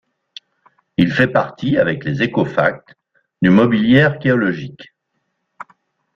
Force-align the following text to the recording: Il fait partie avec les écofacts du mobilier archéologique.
Il 0.97 1.13
fait 1.13 1.27
partie 1.27 1.77
avec 1.77 2.03
les 2.05 2.23
écofacts 2.23 2.95
du 3.43 3.51
mobilier 3.51 4.01
archéologique. 4.01 4.95